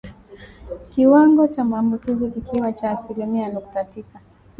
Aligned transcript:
Kiwango 0.91 1.47
cha 1.47 1.63
maambukizi 1.63 2.31
kikiwa 2.31 2.71
cha 2.73 2.91
asilimia 2.91 3.49
nukta 3.49 3.83
tisa 3.83 4.19